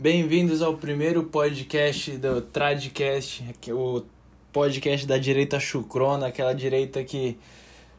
[0.00, 4.02] Bem-vindos ao primeiro podcast do Tradcast, é o
[4.50, 7.38] podcast da direita chucrona, aquela direita que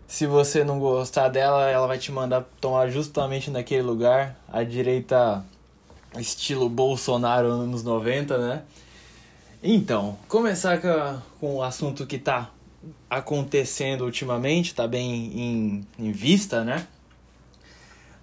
[0.07, 4.35] se você não gostar dela, ela vai te mandar tomar justamente naquele lugar.
[4.51, 5.45] A direita
[6.17, 8.63] estilo Bolsonaro anos 90, né?
[9.61, 10.81] Então, começar
[11.39, 12.49] com o assunto que tá
[13.07, 16.87] acontecendo ultimamente, tá bem em, em vista, né?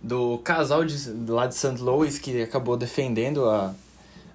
[0.03, 1.81] Do casal de, lá de St.
[1.81, 3.75] Louis que acabou defendendo a,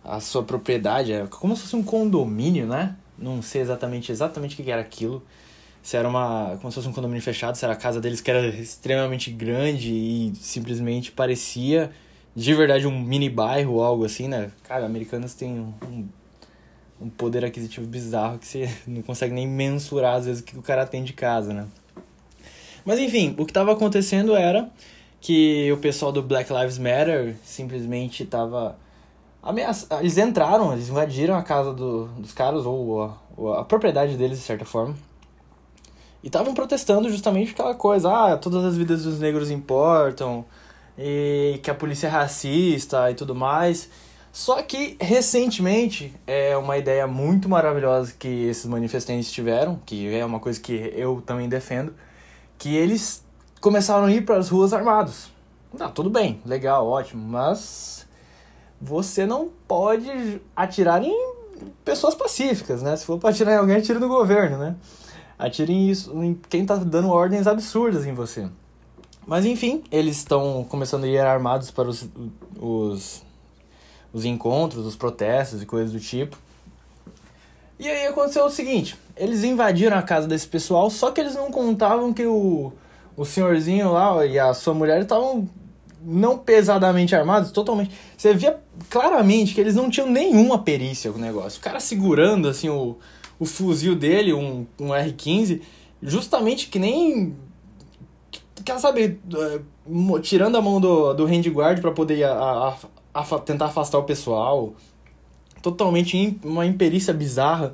[0.03, 2.95] a sua propriedade, é como se fosse um condomínio, né?
[3.17, 5.23] Não sei exatamente exatamente o que era aquilo.
[5.81, 6.57] Se era uma.
[6.61, 9.91] como se fosse um condomínio fechado, se era a casa deles que era extremamente grande
[9.91, 11.91] e simplesmente parecia
[12.35, 14.51] de verdade um mini bairro ou algo assim, né?
[14.63, 16.07] Cara, americanos têm um,
[17.01, 20.61] um poder aquisitivo bizarro que você não consegue nem mensurar às vezes o que o
[20.61, 21.67] cara tem de casa, né?
[22.85, 24.69] Mas enfim, o que estava acontecendo era
[25.23, 28.77] que o pessoal do Black Lives Matter simplesmente estava
[29.41, 29.87] ameaça...
[30.01, 34.37] eles entraram, eles invadiram a casa do, dos caras ou a, ou a propriedade deles
[34.37, 34.93] de certa forma.
[36.21, 40.43] E estavam protestando justamente aquela coisa, ah, todas as vidas dos negros importam,
[40.97, 43.89] e que a polícia é racista e tudo mais.
[44.29, 50.41] Só que recentemente é uma ideia muito maravilhosa que esses manifestantes tiveram, que é uma
[50.41, 51.93] coisa que eu também defendo,
[52.57, 53.22] que eles
[53.63, 55.31] começaram a ir para as ruas armados.
[55.77, 58.05] Tá, tudo bem, legal, ótimo, mas
[58.79, 61.33] você não pode atirar em
[61.85, 62.93] pessoas pacíficas, né?
[62.97, 64.75] Se for para atirar em alguém, atire no governo, né?
[65.39, 68.49] Atire em isso, em quem tá dando ordens absurdas em você.
[69.25, 72.05] Mas enfim, eles estão começando a ir armados para os,
[72.59, 73.23] os,
[74.11, 76.37] os encontros, os protestos e coisas do tipo.
[77.79, 81.49] E aí aconteceu o seguinte: eles invadiram a casa desse pessoal, só que eles não
[81.49, 82.73] contavam que o,
[83.15, 85.47] o senhorzinho lá e a sua mulher estavam
[86.05, 87.91] não pesadamente armados, totalmente.
[88.17, 88.59] Você via
[88.89, 91.59] claramente que eles não tinham nenhuma perícia com o negócio.
[91.59, 92.97] O cara segurando assim o,
[93.39, 95.61] o fuzil dele, um, um R15,
[96.01, 97.35] justamente que nem
[98.63, 102.75] quer saber, é, tirando a mão do, do handguard para poder a,
[103.13, 104.73] a, a, tentar afastar o pessoal,
[105.61, 107.73] totalmente uma imperícia bizarra.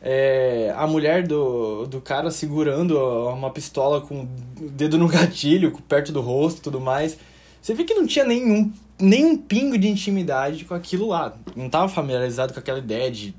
[0.00, 2.98] É, a mulher do, do cara segurando
[3.28, 4.28] uma pistola com o
[4.70, 7.18] dedo no gatilho, perto do rosto e tudo mais.
[7.60, 11.34] Você vê que não tinha nenhum, nenhum pingo de intimidade com aquilo lá.
[11.56, 13.34] Não estava familiarizado com aquela ideia de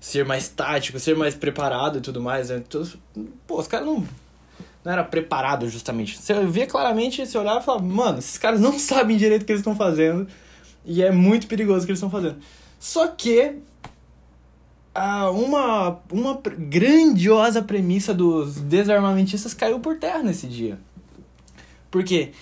[0.00, 2.48] ser mais tático, ser mais preparado e tudo mais.
[2.48, 2.62] Né?
[2.66, 2.82] Então,
[3.46, 4.06] pô, os caras não
[4.84, 6.16] não era preparado justamente.
[6.16, 9.52] Você via claramente, você olhava e falava, mano, esses caras não sabem direito o que
[9.52, 10.26] eles estão fazendo
[10.84, 12.36] e é muito perigoso o que eles estão fazendo.
[12.78, 13.56] Só que
[14.98, 20.78] ah, uma, uma grandiosa premissa dos desarmamentistas caiu por terra nesse dia.
[21.90, 22.32] Porque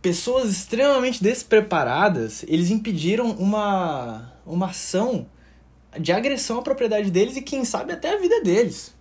[0.00, 5.26] pessoas extremamente despreparadas, eles impediram uma, uma ação
[5.98, 8.94] de agressão à propriedade deles e quem sabe até a vida deles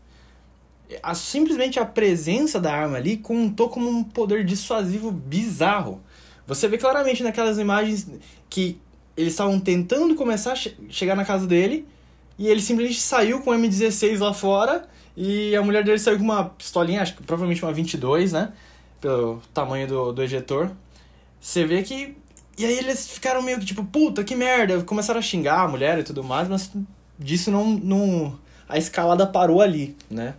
[1.02, 6.02] a, simplesmente a presença da arma ali contou como um poder dissuasivo bizarro.
[6.46, 8.08] Você vê claramente naquelas imagens
[8.50, 8.78] que
[9.16, 11.86] eles estavam tentando começar a che chegar na casa dele
[12.44, 16.26] e ele simplesmente saiu com o M16 lá fora e a mulher dele saiu com
[16.26, 18.52] uma pistolinha, acho que provavelmente uma 22, né?
[19.00, 20.70] Pelo tamanho do, do ejetor.
[21.40, 22.18] Você vê que.
[22.58, 24.84] E aí eles ficaram meio que tipo, puta que merda.
[24.84, 26.70] Começaram a xingar a mulher e tudo mais, mas
[27.18, 27.80] disso não.
[27.82, 28.38] não
[28.68, 30.34] a escalada parou ali, né?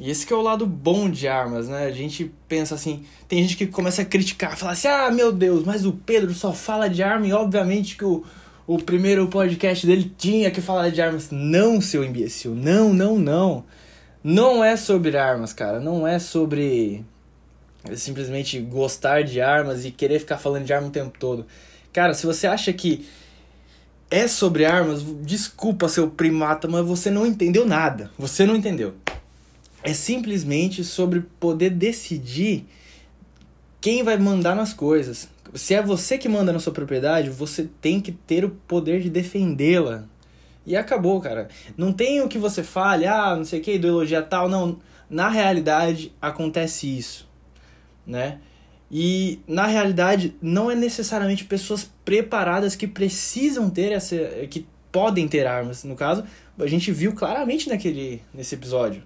[0.00, 1.86] E esse que é o lado bom de armas, né?
[1.86, 5.64] A gente pensa assim, tem gente que começa a criticar, fala assim: "Ah, meu Deus,
[5.64, 8.24] mas o Pedro só fala de arma e obviamente que o
[8.66, 11.30] o primeiro podcast dele tinha que falar de armas".
[11.30, 12.54] Não, seu imbecil.
[12.54, 13.64] Não, não, não.
[14.22, 15.80] Não é sobre armas, cara.
[15.80, 17.04] Não é sobre
[17.94, 21.46] simplesmente gostar de armas e querer ficar falando de arma o tempo todo.
[21.92, 23.04] Cara, se você acha que
[24.10, 28.10] é sobre armas, desculpa, seu primata, mas você não entendeu nada.
[28.18, 28.94] Você não entendeu
[29.82, 32.64] é simplesmente sobre poder decidir
[33.80, 35.28] quem vai mandar nas coisas.
[35.54, 39.10] Se é você que manda na sua propriedade, você tem que ter o poder de
[39.10, 40.04] defendê-la.
[40.64, 41.48] E acabou, cara.
[41.76, 44.78] Não tem o que você fale, ah, não sei o que, ideologia tal, não.
[45.10, 47.28] Na realidade, acontece isso,
[48.06, 48.38] né?
[48.90, 54.16] E na realidade, não é necessariamente pessoas preparadas que precisam ter essa.
[54.48, 55.84] que podem ter armas.
[55.84, 56.24] No caso,
[56.58, 59.02] a gente viu claramente naquele, nesse episódio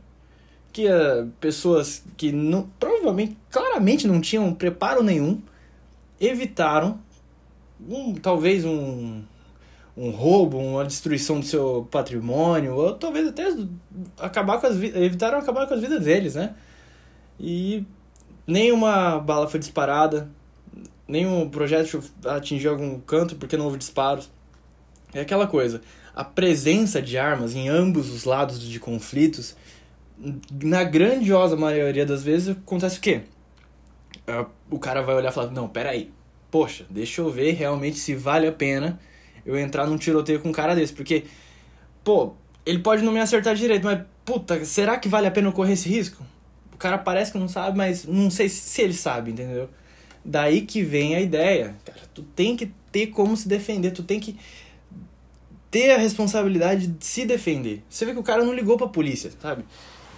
[0.77, 5.41] que uh, pessoas que não, provavelmente, claramente não tinham preparo nenhum,
[6.21, 6.99] evitaram
[7.89, 9.23] um, talvez um,
[9.97, 13.55] um roubo, uma destruição do seu patrimônio, ou talvez até
[14.19, 16.55] acabar com as evitaram acabar com as vidas deles, né?
[17.39, 17.85] E
[18.47, 20.31] nenhuma bala foi disparada,
[21.07, 24.31] nenhum projeto atingiu algum canto porque não houve disparos.
[25.15, 25.81] É aquela coisa,
[26.15, 29.57] a presença de armas em ambos os lados de conflitos,
[30.63, 33.23] na grandiosa maioria das vezes, acontece o quê?
[34.71, 36.11] O cara vai olhar e falar, não, peraí,
[36.51, 38.99] poxa, deixa eu ver realmente se vale a pena
[39.45, 41.25] eu entrar num tiroteio com um cara desse, porque,
[42.03, 42.33] pô,
[42.65, 45.75] ele pode não me acertar direito, mas, puta, será que vale a pena eu correr
[45.75, 46.25] esse risco?
[46.75, 49.71] O cara parece que não sabe, mas não sei se ele sabe, entendeu?
[50.25, 54.19] Daí que vem a ideia, cara, tu tem que ter como se defender, tu tem
[54.19, 54.37] que
[55.71, 57.85] ter a responsabilidade de se defender.
[57.89, 59.65] Você vê que o cara não ligou pra polícia, sabe?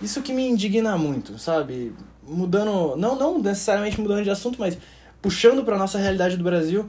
[0.00, 1.92] Isso que me indigna muito, sabe?
[2.28, 4.76] Mudando, não, não necessariamente mudando de assunto, mas
[5.22, 6.88] puxando pra nossa realidade do Brasil,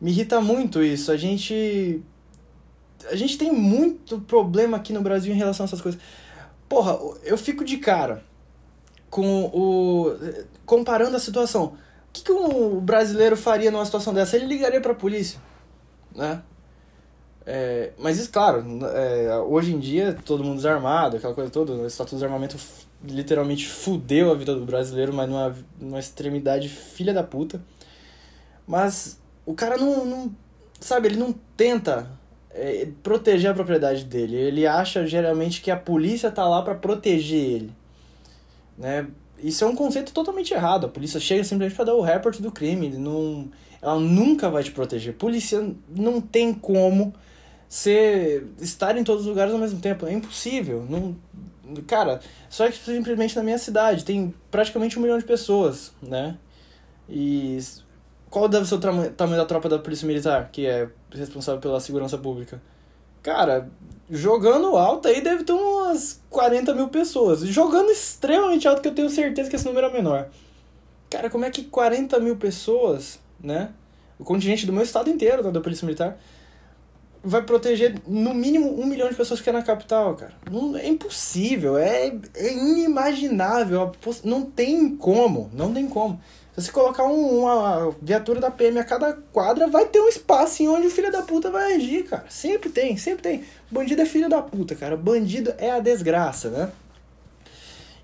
[0.00, 1.12] me irrita muito isso.
[1.12, 2.02] A gente.
[3.10, 6.00] A gente tem muito problema aqui no Brasil em relação a essas coisas.
[6.68, 8.22] Porra, eu fico de cara
[9.10, 10.16] com o.
[10.66, 11.74] comparando a situação.
[12.08, 14.36] O que, que um brasileiro faria numa situação dessa?
[14.36, 15.40] Ele ligaria pra polícia,
[16.14, 16.42] né?
[17.50, 18.62] É, mas isso, claro,
[18.94, 22.58] é, hoje em dia todo mundo desarmado, aquela coisa toda, o status de desarmamento
[23.02, 27.62] literalmente fudeu a vida do brasileiro, mas numa, numa extremidade filha da puta.
[28.66, 30.36] Mas o cara não, não
[30.80, 32.10] sabe, ele não tenta
[32.50, 34.36] é, proteger a propriedade dele.
[34.36, 37.72] Ele acha geralmente que a polícia tá lá para proteger ele,
[38.76, 39.06] né?
[39.40, 40.86] Isso é um conceito totalmente errado.
[40.86, 42.88] A polícia chega simplesmente para dar o report do crime.
[42.90, 43.48] Não,
[43.80, 45.14] ela nunca vai te proteger.
[45.14, 47.14] Polícia não tem como
[47.68, 50.06] ser estar em todos os lugares ao mesmo tempo.
[50.06, 50.84] É impossível.
[50.90, 51.14] Não,
[51.86, 56.36] cara, só que simplesmente na minha cidade tem praticamente um milhão de pessoas, né?
[57.08, 57.58] E
[58.30, 62.18] qual deve ser o tamanho da tropa da Polícia Militar, que é responsável pela segurança
[62.18, 62.60] pública?
[63.22, 63.68] Cara,
[64.10, 67.40] jogando alto aí deve ter umas 40 mil pessoas.
[67.40, 70.28] Jogando extremamente alto, que eu tenho certeza que esse número é menor.
[71.10, 73.70] Cara, como é que 40 mil pessoas, né?
[74.18, 76.18] O contingente do meu estado inteiro, né, da Polícia Militar,
[77.28, 80.32] vai proteger no mínimo um milhão de pessoas que é na capital, cara.
[80.50, 83.92] Não, é impossível, é, é inimaginável.
[84.24, 86.18] Não tem como, não tem como.
[86.56, 90.62] Se você colocar um, uma viatura da PM a cada quadra, vai ter um espaço
[90.62, 92.24] em onde o filho da puta vai agir, cara.
[92.28, 93.44] Sempre tem, sempre tem.
[93.70, 94.96] Bandido é filho da puta, cara.
[94.96, 96.70] Bandido é a desgraça, né?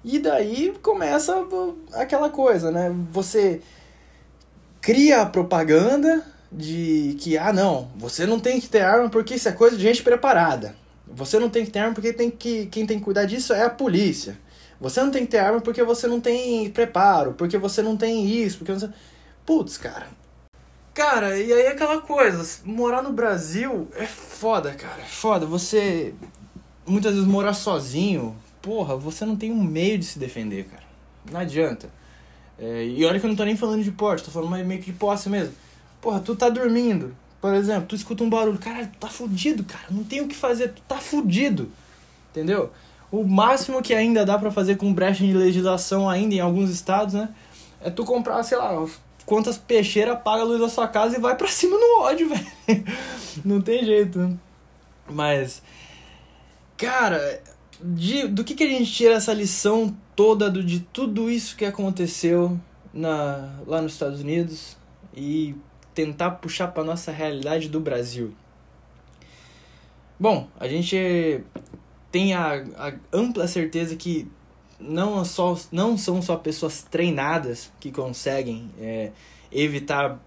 [0.04, 1.34] E daí começa
[1.94, 2.94] aquela coisa, né?
[3.10, 3.62] Você
[4.82, 6.22] cria a propaganda,
[6.54, 9.82] de que, ah, não, você não tem que ter arma porque isso é coisa de
[9.82, 10.76] gente preparada.
[11.06, 13.64] Você não tem que ter arma porque tem que, quem tem que cuidar disso é
[13.64, 14.38] a polícia.
[14.80, 18.26] Você não tem que ter arma porque você não tem preparo, porque você não tem
[18.28, 18.88] isso, porque você...
[19.44, 20.06] Putz, cara.
[20.94, 25.02] Cara, e aí aquela coisa, morar no Brasil é foda, cara.
[25.02, 25.44] É foda.
[25.44, 26.14] Você
[26.86, 30.84] muitas vezes morar sozinho, porra, você não tem um meio de se defender, cara.
[31.30, 31.90] Não adianta.
[32.58, 34.92] É, e olha que eu não tô nem falando de porte, tô falando meio que
[34.92, 35.54] de posse mesmo.
[36.04, 39.86] Porra, tu tá dormindo, por exemplo, tu escuta um barulho, caralho, tu tá fudido, cara,
[39.90, 41.72] não tem o que fazer, tu tá fudido.
[42.30, 42.70] Entendeu?
[43.10, 47.14] O máximo que ainda dá para fazer com brecha de legislação ainda em alguns estados,
[47.14, 47.30] né?
[47.80, 48.86] É tu comprar, sei lá,
[49.24, 52.84] quantas peixeiras apaga a luz da sua casa e vai pra cima no ódio, velho.
[53.42, 54.36] Não tem jeito, né?
[55.08, 55.62] Mas,
[56.76, 57.42] cara,
[57.82, 61.64] de, do que, que a gente tira essa lição toda do, de tudo isso que
[61.64, 62.60] aconteceu
[62.92, 64.76] na, lá nos Estados Unidos
[65.16, 65.54] e
[65.94, 68.34] tentar puxar para nossa realidade do Brasil.
[70.18, 71.42] Bom, a gente
[72.10, 74.30] tem a, a ampla certeza que
[74.78, 79.10] não, só, não são só pessoas treinadas que conseguem é,
[79.50, 80.20] evitar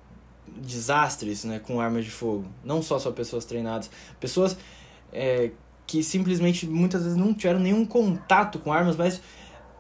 [0.47, 2.45] desastres né, com armas de fogo.
[2.63, 3.89] Não só só pessoas treinadas.
[4.19, 4.57] Pessoas
[5.11, 5.51] é,
[5.85, 9.21] que simplesmente muitas vezes não tiveram nenhum contato com armas, mas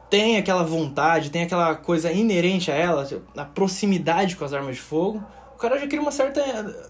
[0.09, 4.81] tem aquela vontade, tem aquela coisa inerente a elas, a proximidade com as armas de
[4.81, 5.21] fogo
[5.57, 6.39] o cara já cria uma certa.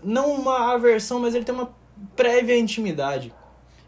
[0.04, 1.74] Não uma aversão, mas ele tem uma
[2.18, 3.34] prévia intimidade.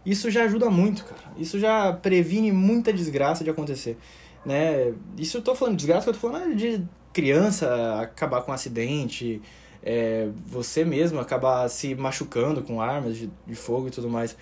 [0.05, 1.21] Isso já ajuda muito, cara.
[1.38, 3.98] Isso já previne muita desgraça de acontecer.
[4.45, 4.93] Né?
[5.17, 6.81] Isso eu tô falando de desgraça, eu tô falando de
[7.12, 9.41] criança acabar com um acidente,
[9.83, 14.38] é, você mesmo acabar se machucando com armas de, de fogo e tudo mais.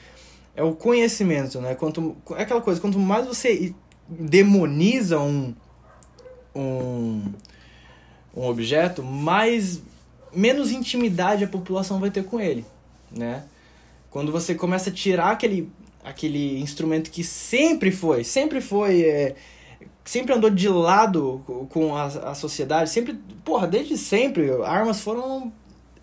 [0.55, 1.73] É o conhecimento, né?
[1.73, 3.73] Quanto, é aquela coisa, quanto mais você
[4.07, 5.55] demoniza um,
[6.55, 7.23] um,
[8.35, 9.81] um objeto, mais
[10.37, 12.63] menos intimidade a população vai ter com ele,
[13.11, 13.43] né?
[14.11, 15.71] Quando você começa a tirar aquele,
[16.03, 19.35] aquele instrumento que sempre foi, sempre foi, é,
[20.05, 25.51] sempre andou de lado com a, a sociedade, sempre, porra, desde sempre, armas foram,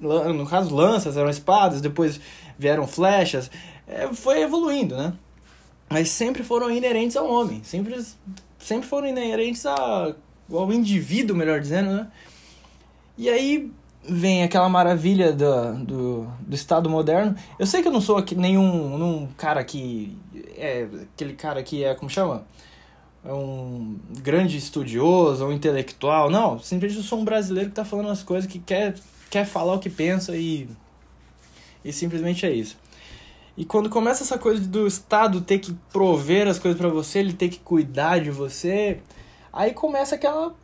[0.00, 2.20] no caso, lanças, eram espadas, depois
[2.58, 3.48] vieram flechas,
[3.86, 5.12] é, foi evoluindo, né?
[5.88, 8.04] Mas sempre foram inerentes ao homem, sempre,
[8.58, 10.12] sempre foram inerentes a,
[10.50, 12.08] ao indivíduo, melhor dizendo, né?
[13.16, 13.70] E aí
[14.08, 17.34] vem aquela maravilha do, do, do Estado moderno.
[17.58, 20.16] Eu sei que eu não sou aqui, nenhum, nenhum cara que.
[20.56, 21.94] É, aquele cara que é.
[21.94, 22.46] Como chama?
[23.24, 26.30] É um grande estudioso ou intelectual.
[26.30, 28.94] Não, simplesmente eu sou um brasileiro que tá falando as coisas, que quer,
[29.30, 30.68] quer falar o que pensa e.
[31.84, 32.78] E simplesmente é isso.
[33.56, 37.32] E quando começa essa coisa do Estado ter que prover as coisas para você, ele
[37.32, 39.00] ter que cuidar de você,
[39.52, 40.54] aí começa aquela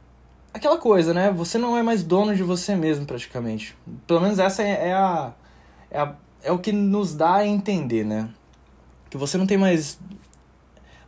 [0.52, 1.30] aquela coisa, né?
[1.30, 3.76] Você não é mais dono de você mesmo, praticamente.
[4.06, 5.32] Pelo menos essa é, é a,
[5.90, 8.28] é, a, é o que nos dá a entender, né?
[9.08, 9.98] Que você não tem mais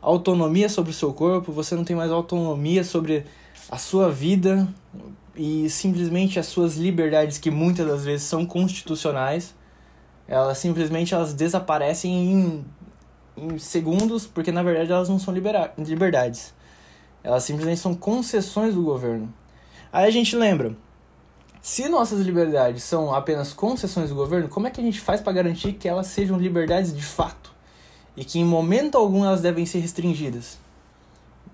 [0.01, 3.25] autonomia sobre o seu corpo, você não tem mais autonomia sobre
[3.69, 4.67] a sua vida
[5.35, 9.55] e simplesmente as suas liberdades, que muitas das vezes são constitucionais,
[10.27, 12.65] elas simplesmente elas desaparecem em,
[13.37, 16.53] em segundos, porque na verdade elas não são liberdades.
[17.23, 19.33] Elas simplesmente são concessões do governo.
[19.91, 20.75] Aí a gente lembra,
[21.61, 25.31] se nossas liberdades são apenas concessões do governo, como é que a gente faz para
[25.31, 27.53] garantir que elas sejam liberdades de fato?
[28.17, 30.59] E que em momento algum elas devem ser restringidas?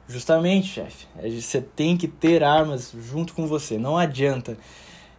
[0.07, 1.05] Justamente, chefe,
[1.39, 4.57] você tem que ter armas junto com você, não adianta.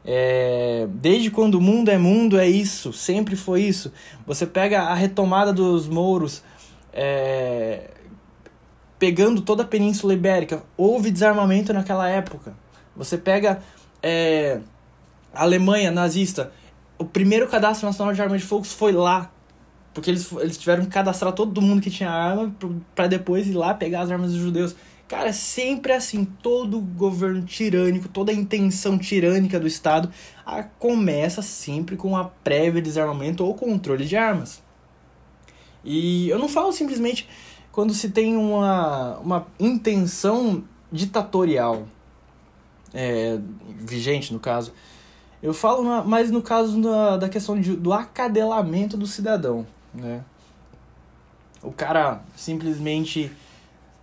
[0.04, 3.92] É, desde quando o mundo é mundo, é isso, sempre foi isso.
[4.26, 6.42] Você pega a retomada dos mouros,
[6.92, 7.90] é,
[9.00, 10.62] pegando toda a Península Ibérica.
[10.76, 12.54] Houve desarmamento naquela época.
[12.95, 13.62] Você pega
[14.02, 14.61] é,
[15.33, 16.52] a Alemanha nazista,
[16.99, 19.33] o primeiro cadastro nacional de armas de fogo foi lá.
[19.95, 22.54] Porque eles, eles tiveram que cadastrar todo mundo que tinha arma
[22.95, 24.76] para depois ir lá pegar as armas dos judeus.
[25.09, 30.11] Cara, sempre assim, todo governo tirânico, toda intenção tirânica do Estado
[30.47, 34.62] a, começa sempre com a prévia desarmamento ou controle de armas.
[35.83, 37.26] E eu não falo simplesmente
[37.72, 41.86] quando se tem uma, uma intenção ditatorial,
[42.92, 43.38] é,
[43.78, 44.72] vigente no caso.
[45.42, 49.66] Eu falo na, mais no caso na, da questão de, do acadelamento do cidadão.
[49.94, 50.22] Né?
[51.62, 53.30] O cara simplesmente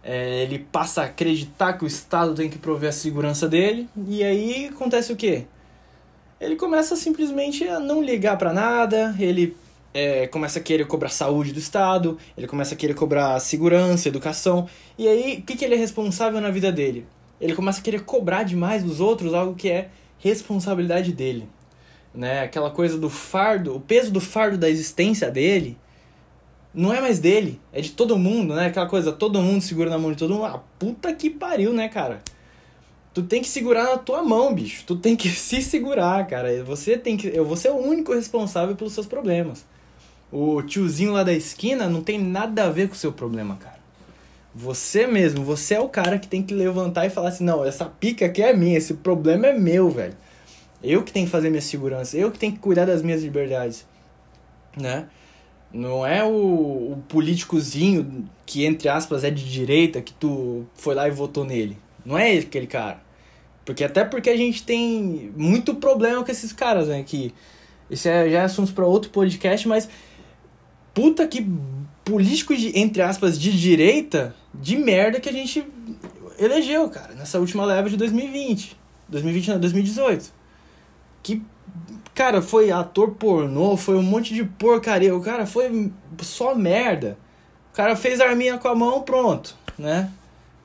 [0.03, 4.23] é, ele passa a acreditar que o Estado tem que prover a segurança dele, e
[4.23, 5.45] aí acontece o quê?
[6.39, 9.57] Ele começa simplesmente a não ligar para nada, ele
[9.97, 14.69] é, começa a querer cobrar saúde do Estado, ele começa a querer cobrar segurança, educação.
[14.95, 17.07] E aí, o que, que ele é responsável na vida dele?
[17.41, 19.89] Ele começa a querer cobrar demais dos outros algo que é
[20.19, 21.49] responsabilidade dele.
[22.13, 22.41] Né?
[22.41, 25.75] Aquela coisa do fardo, o peso do fardo da existência dele
[26.71, 28.67] não é mais dele, é de todo mundo, né?
[28.67, 30.45] Aquela coisa, todo mundo segura na mão de todo mundo.
[30.45, 32.21] Ah, puta que pariu, né, cara?
[33.15, 34.83] Tu tem que segurar na tua mão, bicho.
[34.85, 36.63] Tu tem que se segurar, cara.
[36.65, 39.65] Você tem que, você é o único responsável pelos seus problemas
[40.31, 43.77] o tiozinho lá da esquina não tem nada a ver com o seu problema, cara.
[44.53, 47.85] Você mesmo, você é o cara que tem que levantar e falar assim: não, essa
[47.85, 50.15] pica aqui é minha, esse problema é meu, velho.
[50.83, 53.85] Eu que tenho que fazer minha segurança, eu que tenho que cuidar das minhas liberdades,
[54.75, 55.07] né?
[55.71, 61.07] Não é o, o políticozinho que, entre aspas, é de direita que tu foi lá
[61.07, 61.77] e votou nele.
[62.05, 63.01] Não é aquele cara.
[63.65, 67.03] Porque até porque a gente tem muito problema com esses caras, né?
[67.03, 67.33] Que
[67.89, 69.89] isso é, já é assunto para outro podcast, mas
[70.97, 71.47] puta que
[72.03, 75.63] político de, entre aspas, de direita, de merda que a gente
[76.39, 78.75] elegeu, cara, nessa última leva de 2020.
[79.07, 80.33] 2020 não, 2018.
[81.21, 81.43] Que,
[82.15, 85.15] cara, foi ator pornô, foi um monte de porcaria.
[85.15, 85.91] O cara foi
[86.23, 87.15] só merda.
[87.71, 90.09] O cara fez arminha com a mão, pronto, né?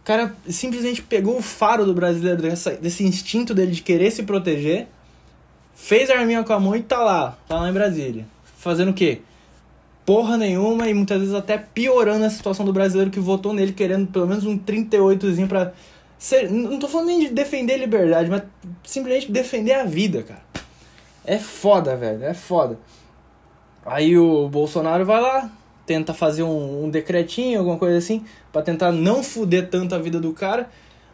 [0.00, 4.22] O cara simplesmente pegou o faro do brasileiro, dessa, desse instinto dele de querer se
[4.22, 4.88] proteger,
[5.74, 8.26] fez a arminha com a mão e tá lá, tá lá em Brasília.
[8.56, 9.20] Fazendo o quê?
[10.04, 14.10] Porra nenhuma e muitas vezes até piorando a situação do brasileiro que votou nele querendo
[14.10, 15.72] pelo menos um 38zinho pra
[16.18, 18.42] ser, não tô falando nem de defender liberdade, mas
[18.84, 20.42] simplesmente defender a vida, cara.
[21.24, 22.78] É foda, velho, é foda.
[23.84, 25.50] Aí o Bolsonaro vai lá,
[25.84, 30.20] tenta fazer um, um decretinho, alguma coisa assim, para tentar não fuder tanto a vida
[30.20, 30.68] do cara.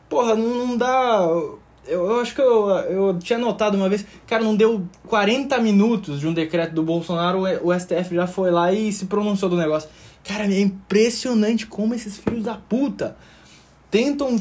[0.08, 1.26] Porra, não, não dá
[1.86, 6.20] eu, eu acho que eu, eu tinha notado uma vez, cara, não deu 40 minutos
[6.20, 9.88] de um decreto do Bolsonaro, o, STF já foi lá e se pronunciou do negócio.
[10.24, 13.16] Cara, é impressionante como esses filhos da puta
[13.90, 14.38] tentam.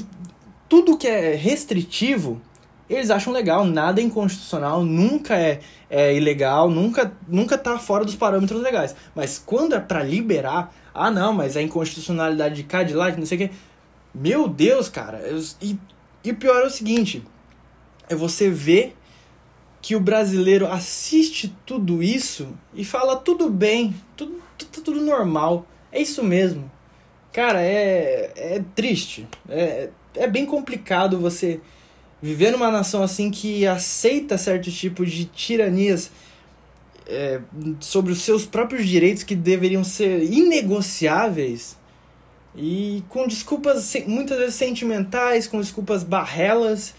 [0.67, 2.41] Tudo que é restritivo,
[2.89, 8.15] eles acham legal, nada é inconstitucional, nunca é, é ilegal, nunca, nunca tá fora dos
[8.15, 8.93] parâmetros legais.
[9.15, 13.17] Mas quando é para liberar, ah não, mas a inconstitucionalidade de cá, de lá, de
[13.17, 13.55] não sei o que.
[14.13, 15.21] Meu Deus, cara.
[15.61, 15.79] E,
[16.23, 17.23] e o pior é o seguinte:
[18.09, 18.95] é você ver
[19.81, 25.65] que o brasileiro assiste tudo isso e fala tudo bem, tudo, tudo, tudo normal.
[25.91, 26.69] É isso mesmo.
[27.31, 29.27] Cara, é, é triste.
[29.47, 31.61] É, é bem complicado você
[32.21, 36.11] viver numa nação assim que aceita certos tipos de tiranias
[37.05, 37.39] é,
[37.79, 41.76] sobre os seus próprios direitos que deveriam ser inegociáveis
[42.57, 46.95] e com desculpas muitas vezes sentimentais, com desculpas barrelas,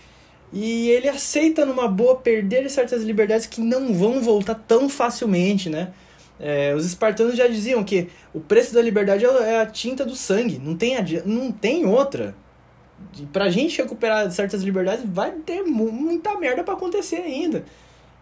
[0.52, 5.92] e ele aceita numa boa perder certas liberdades que não vão voltar tão facilmente, né?
[6.40, 10.60] É, os espartanos já diziam que o preço da liberdade é a tinta do sangue,
[10.62, 10.94] não tem,
[11.26, 12.36] não tem outra.
[13.18, 17.64] E pra gente recuperar certas liberdades vai ter muita merda para acontecer ainda.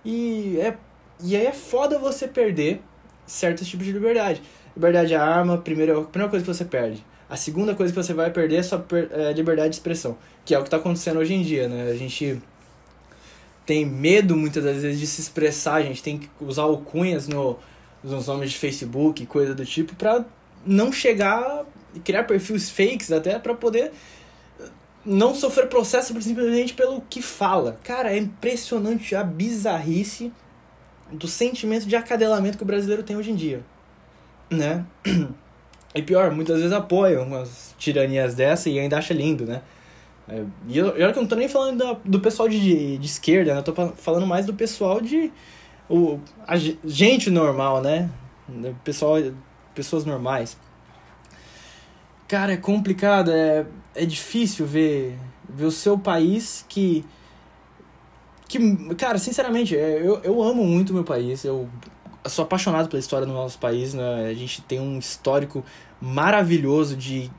[0.02, 0.75] E, é,
[1.23, 2.81] e aí é foda você perder
[3.26, 4.40] certos tipos de liberdade.
[4.75, 7.05] Liberdade é a arma, primeira, a primeira coisa que você perde.
[7.28, 10.59] A segunda coisa que você vai perder é sua é, liberdade de expressão, que é
[10.59, 11.90] o que está acontecendo hoje em dia, né?
[11.90, 12.40] A gente
[13.64, 17.59] tem medo muitas das vezes de se expressar, a gente tem que usar alcunhas no,
[18.02, 20.25] nos nomes de Facebook, coisa do tipo, para
[20.64, 23.92] não chegar e criar perfis fakes até para poder
[25.04, 27.78] não sofrer processo simplesmente pelo que fala.
[27.83, 30.33] Cara, é impressionante a bizarrice
[31.11, 33.64] do sentimento de acadelamento que o brasileiro tem hoje em dia,
[34.50, 34.85] né?
[35.97, 39.62] E pior, muitas vezes apoiam umas tiranias dessa e ainda acha lindo, né?
[40.29, 43.55] É, e eu, que eu não tô nem falando da, do pessoal de, de esquerda,
[43.55, 43.61] né?
[43.61, 45.33] Eu tô falando mais do pessoal de.
[45.88, 48.11] O, a gente normal, né?
[48.85, 49.17] Pessoal,
[49.75, 50.57] pessoas normais.
[52.29, 55.17] Cara, é complicado, é, é difícil ver,
[55.49, 57.05] ver o seu país que.
[58.49, 61.45] que cara, sinceramente, é, eu, eu amo muito meu país.
[61.45, 61.69] Eu
[62.28, 64.28] sou apaixonado pela história do nosso país, né?
[64.28, 65.64] A gente tem um histórico
[66.00, 67.30] maravilhoso de,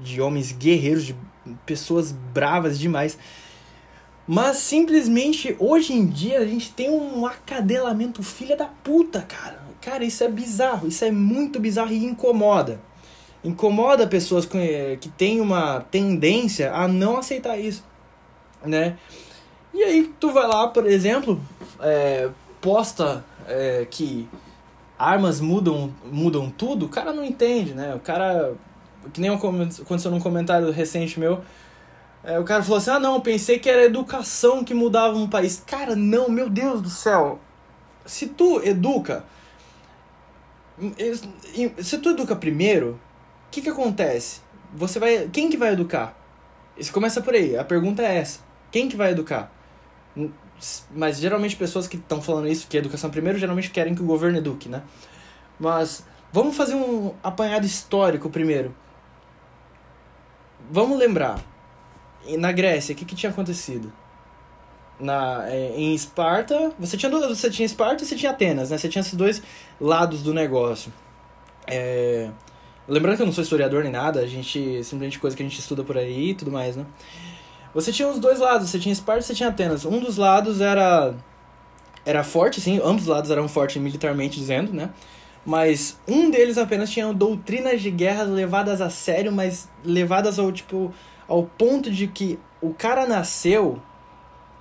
[0.00, 1.16] de homens guerreiros, de
[1.66, 3.18] pessoas bravas demais.
[4.26, 9.62] Mas simplesmente hoje em dia a gente tem um acadelamento filha da puta, cara.
[9.80, 12.80] Cara, isso é bizarro, isso é muito bizarro e incomoda.
[13.44, 17.84] Incomoda pessoas que, que têm uma tendência a não aceitar isso,
[18.64, 18.96] né?
[19.74, 21.38] E aí tu vai lá, por exemplo,
[21.80, 22.30] é,
[22.62, 24.28] posta é, que
[24.98, 27.94] armas mudam, mudam tudo, o cara não entende, né?
[27.94, 28.54] O cara.
[29.12, 31.42] Que nem aconteceu num comentário recente meu.
[32.22, 35.62] É, o cara falou assim: ah, não, pensei que era educação que mudava um país.
[35.66, 37.38] Cara, não, meu Deus do céu.
[38.06, 39.24] Se tu educa.
[41.82, 44.40] Se tu educa primeiro, o que que acontece?
[44.72, 45.28] Você vai.
[45.30, 46.16] Quem que vai educar?
[46.76, 47.56] Isso começa por aí.
[47.56, 48.40] A pergunta é essa:
[48.70, 49.52] quem que vai educar?
[50.94, 54.06] Mas geralmente pessoas que estão falando isso, que a educação primeiro, geralmente querem que o
[54.06, 54.82] governo eduque, né?
[55.58, 58.74] Mas vamos fazer um apanhado histórico primeiro.
[60.70, 61.42] Vamos lembrar.
[62.38, 63.92] Na Grécia, o que, que tinha acontecido?
[64.98, 68.78] Na, é, em Esparta, você tinha, você tinha Esparta e você tinha Atenas, né?
[68.78, 69.42] Você tinha esses dois
[69.80, 70.92] lados do negócio.
[71.66, 72.30] É,
[72.88, 75.58] lembrando que eu não sou historiador nem nada, a gente simplesmente coisa que a gente
[75.58, 76.86] estuda por aí e tudo mais, né?
[77.74, 79.84] Você tinha os dois lados, você tinha Esparta e você tinha Atenas.
[79.84, 81.14] Um dos lados era
[82.06, 84.90] era forte, sim, ambos os lados eram fortes militarmente dizendo, né?
[85.44, 90.92] Mas um deles apenas tinha doutrinas de guerra levadas a sério, mas levadas ao tipo
[91.26, 93.80] ao ponto de que o cara nasceu,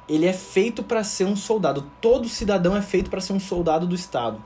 [0.08, 1.86] ele é feito para ser um soldado.
[2.02, 4.42] Todo cidadão é feito para ser um soldado do Estado,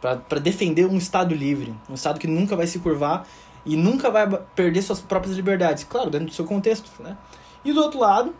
[0.00, 3.26] para defender um Estado livre, um Estado que nunca vai se curvar
[3.64, 7.16] e nunca vai perder suas próprias liberdades, claro, dentro do seu contexto, né?
[7.64, 8.34] E do outro lado,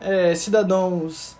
[0.00, 1.36] é, cidadãos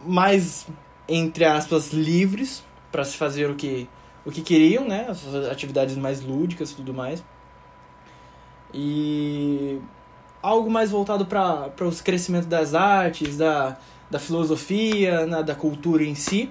[0.00, 0.66] mais,
[1.08, 3.88] entre aspas, livres para se fazer o que,
[4.24, 5.06] o que queriam, né?
[5.08, 7.22] As atividades mais lúdicas e tudo mais.
[8.72, 9.80] E
[10.42, 13.76] algo mais voltado para o crescimento das artes, da,
[14.10, 15.42] da filosofia, né?
[15.42, 16.50] da cultura em si.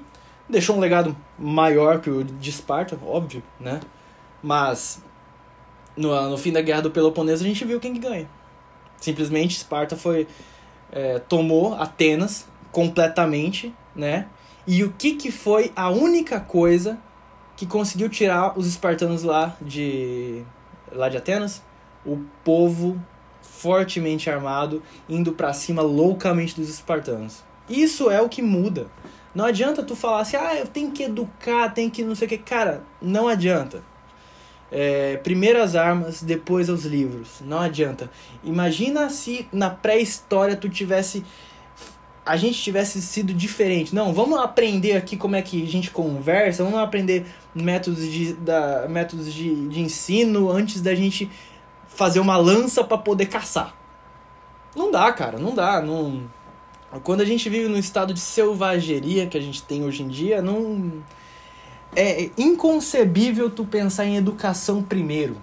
[0.50, 3.82] Deixou um legado maior que o de Esparta, óbvio, né?
[4.42, 5.02] Mas
[5.96, 8.30] no, no fim da Guerra do Peloponeso a gente viu quem que ganha.
[9.00, 10.28] Simplesmente Esparta foi
[10.92, 14.28] é, tomou Atenas completamente, né?
[14.66, 16.98] E o que, que foi a única coisa
[17.56, 20.44] que conseguiu tirar os espartanos lá de
[20.92, 21.62] lá de Atenas?
[22.06, 23.02] O povo
[23.42, 27.44] fortemente armado indo para cima loucamente dos espartanos.
[27.70, 28.88] Isso é o que muda.
[29.34, 32.30] Não adianta tu falar assim, ah, eu tenho que educar, tem que não sei o
[32.30, 32.38] que.
[32.38, 33.84] Cara, não adianta.
[34.72, 37.42] É, primeiro as armas, depois os livros.
[37.42, 38.10] Não adianta.
[38.44, 41.24] Imagina se na pré-história tu tivesse.
[42.26, 43.96] A gente tivesse sido diferente.
[43.96, 47.26] Não, vamos aprender aqui como é que a gente conversa, vamos aprender
[47.56, 51.30] métodos de, da, métodos de, de ensino antes da gente
[51.88, 53.74] fazer uma lança para poder caçar.
[54.76, 55.82] Não dá, cara, não dá.
[55.82, 56.30] Não...
[57.04, 60.42] Quando a gente vive num estado de selvageria que a gente tem hoje em dia,
[60.42, 61.04] não
[61.96, 65.38] é inconcebível tu pensar em educação primeiro,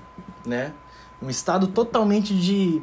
[0.45, 0.73] né?
[1.23, 2.81] Um estado totalmente de,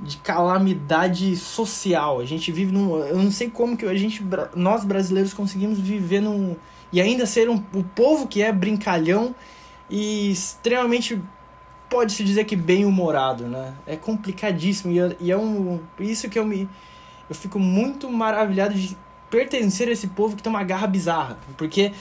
[0.00, 2.20] de calamidade social.
[2.20, 2.98] A gente vive num.
[2.98, 6.56] Eu não sei como que a gente, nós brasileiros, conseguimos viver num.
[6.92, 9.34] E ainda ser um, o povo que é brincalhão
[9.90, 11.20] e extremamente.
[11.90, 13.74] Pode-se dizer que bem-humorado, né?
[13.86, 14.92] É complicadíssimo.
[14.92, 15.80] E, é, e é um.
[15.98, 16.68] Isso que eu me.
[17.28, 18.96] Eu fico muito maravilhado de
[19.30, 21.38] pertencer a esse povo que tem uma garra bizarra.
[21.56, 21.92] Porque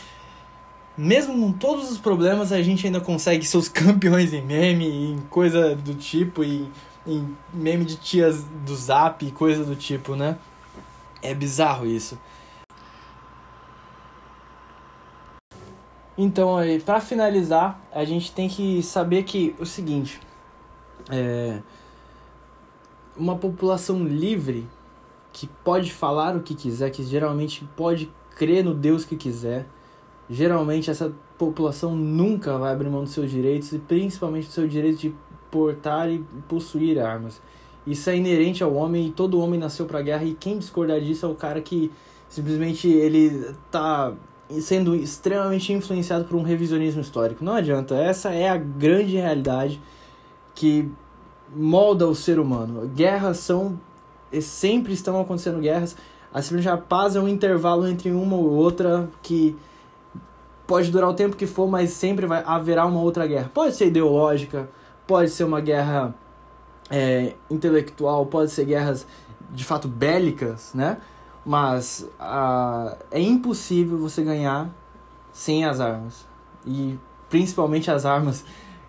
[0.97, 5.17] mesmo com todos os problemas, a gente ainda consegue ser os campeões em meme, em
[5.29, 6.69] coisa do tipo, e
[7.05, 10.37] em meme de tias do zap coisa do tipo, né?
[11.21, 12.17] É bizarro isso.
[16.17, 20.19] Então, aí, para finalizar, a gente tem que saber que o seguinte,
[21.09, 21.61] é
[23.15, 24.67] uma população livre
[25.33, 29.67] que pode falar o que quiser, que geralmente pode crer no Deus que quiser,
[30.31, 34.99] geralmente essa população nunca vai abrir mão dos seus direitos e principalmente do seu direito
[34.99, 35.13] de
[35.51, 37.41] portar e possuir armas.
[37.85, 41.25] Isso é inerente ao homem e todo homem nasceu para guerra e quem discordar disso
[41.25, 41.91] é o cara que
[42.29, 44.13] simplesmente ele tá
[44.61, 47.43] sendo extremamente influenciado por um revisionismo histórico.
[47.43, 49.81] Não adianta, essa é a grande realidade
[50.55, 50.89] que
[51.53, 52.87] molda o ser humano.
[52.95, 53.77] Guerras são
[54.41, 55.97] sempre estão acontecendo guerras.
[56.33, 59.57] A paz é um intervalo entre uma ou outra que
[60.71, 63.51] pode durar o tempo que for, mas sempre vai haverá uma outra guerra.
[63.53, 64.69] Pode ser ideológica,
[65.05, 66.15] pode ser uma guerra
[66.89, 69.05] é, intelectual, pode ser guerras
[69.49, 70.97] de fato bélicas, né?
[71.45, 72.07] Mas
[73.11, 74.69] é impossível você ganhar
[75.33, 76.25] sem as armas.
[76.65, 76.97] E
[77.29, 78.45] principalmente as armas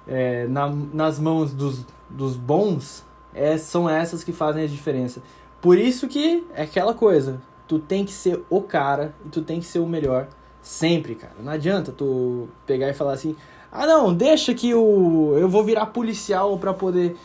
[0.07, 5.21] é, na, nas mãos dos, dos bons é, são essas que fazem a diferença.
[5.61, 9.59] Por isso que é aquela coisa, tu tem que ser o cara e tu tem
[9.59, 10.29] que ser o melhor
[10.63, 11.35] Sempre, cara.
[11.41, 13.37] Não adianta tu pegar e falar assim:
[13.71, 17.17] ah, não, deixa que o, eu vou virar policial para poder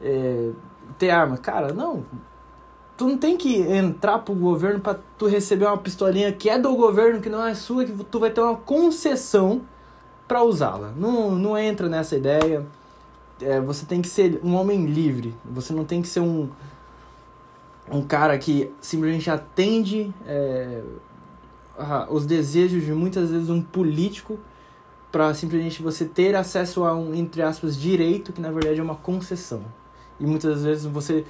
[0.00, 0.50] é,
[0.98, 1.36] ter arma.
[1.36, 2.04] Cara, não.
[2.96, 6.76] Tu não tem que entrar pro governo para tu receber uma pistolinha que é do
[6.76, 9.62] governo, que não é sua, que tu vai ter uma concessão
[10.28, 10.92] para usá-la.
[10.96, 12.64] Não, não entra nessa ideia.
[13.40, 15.34] É, você tem que ser um homem livre.
[15.44, 16.48] Você não tem que ser um,
[17.90, 20.82] um cara que simplesmente atende é,
[22.10, 24.38] os desejos de muitas vezes um político
[25.10, 28.96] para simplesmente você ter acesso a um, entre aspas, direito, que na verdade é uma
[28.96, 29.62] concessão.
[30.18, 31.24] E muitas vezes você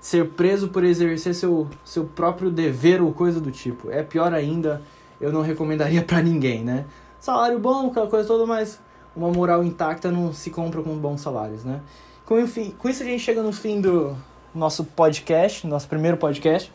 [0.00, 3.90] ser preso por exercer seu, seu próprio dever ou coisa do tipo.
[3.90, 4.82] É pior ainda,
[5.20, 6.86] eu não recomendaria para ninguém, né?
[7.18, 8.80] Salário bom, aquela coisa toda, mas
[9.14, 11.80] uma moral intacta não se compra com bons salários, né?
[12.24, 14.16] Com, enfim, com isso a gente chega no fim do
[14.54, 16.72] nosso podcast, nosso primeiro podcast,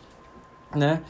[0.75, 1.01] né?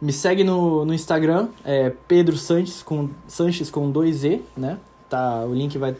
[0.00, 4.78] Me segue no, no Instagram, é Pedro Sanches com, Sanches com dois E, né?
[5.10, 5.94] Tá, o link vai.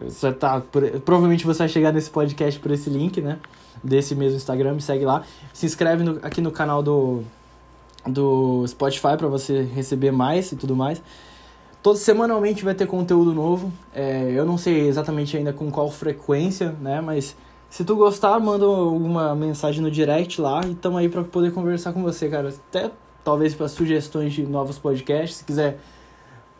[0.00, 0.62] Você tá,
[1.04, 3.38] provavelmente você vai chegar nesse podcast por esse link, né?
[3.82, 5.24] Desse mesmo Instagram, me segue lá.
[5.52, 7.22] Se inscreve no, aqui no canal do,
[8.06, 11.02] do Spotify para você receber mais e tudo mais.
[11.82, 13.72] Todo semanalmente vai ter conteúdo novo.
[13.92, 17.00] É, eu não sei exatamente ainda com qual frequência, né?
[17.00, 17.34] Mas
[17.68, 21.92] se tu gostar, manda alguma mensagem no direct lá e tamo aí para poder conversar
[21.92, 22.48] com você, cara.
[22.48, 22.90] Até
[23.24, 25.38] talvez para sugestões de novos podcasts.
[25.38, 25.78] Se quiser,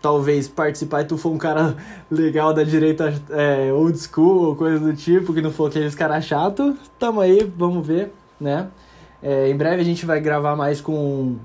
[0.00, 1.76] talvez participar e tu for um cara
[2.10, 6.24] legal da direita é, old school ou coisa do tipo, que não for aqueles caras
[6.24, 8.68] chato, tamo aí, vamos ver, né?
[9.22, 11.36] É, em breve a gente vai gravar mais com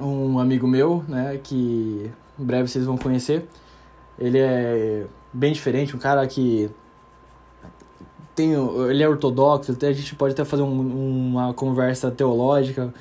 [0.00, 1.38] um amigo meu, né?
[1.42, 3.46] Que em breve vocês vão conhecer.
[4.18, 6.70] Ele é bem diferente, um cara que
[8.34, 8.52] tem,
[8.88, 12.92] ele é ortodoxo, a gente pode até fazer um, uma conversa teológica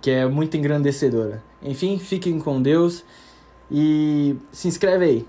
[0.00, 1.42] que é muito engrandecedora.
[1.62, 3.04] Enfim, fiquem com Deus
[3.70, 5.26] e se inscreve aí.